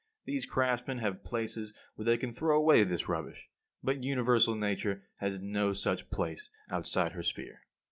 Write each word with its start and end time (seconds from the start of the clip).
These 0.25 0.47
craftsmen 0.47 0.97
have 0.97 1.23
places 1.23 1.73
where 1.93 2.05
they 2.05 2.17
can 2.17 2.31
throw 2.31 2.57
away 2.57 2.83
this 2.83 3.07
rubbish, 3.07 3.51
but 3.83 4.01
universal 4.03 4.55
Nature 4.55 5.03
has 5.17 5.41
no 5.43 5.73
such 5.73 6.09
place 6.09 6.49
outside 6.71 7.11
her 7.11 7.21
sphere. 7.21 7.61